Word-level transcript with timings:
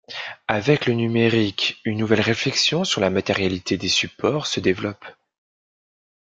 Avec 0.47 0.87
le 0.87 0.93
numérique, 0.93 1.79
une 1.85 1.99
nouvelle 1.99 2.21
réflexion 2.21 2.83
sur 2.83 3.01
la 3.01 3.11
matérialité 3.11 3.77
des 3.77 3.87
supports 3.87 4.47
se 4.47 4.59
développe. 4.59 5.05